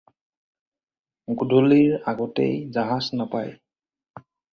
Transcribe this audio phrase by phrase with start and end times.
[1.41, 2.47] গধূলিৰ আগতে
[2.79, 3.53] জাহাজ নাপায়।